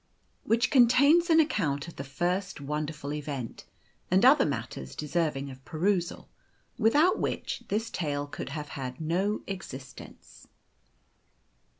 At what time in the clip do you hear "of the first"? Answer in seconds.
1.87-2.59